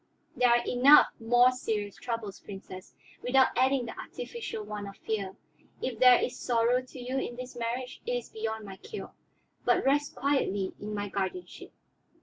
[0.35, 5.35] There are enough more serious troubles, Princess, without adding the artificial one of fear.
[5.79, 9.13] If there is sorrow to you in this marriage, it is beyond my cure;
[9.63, 11.71] but rest quietly in my guardianship."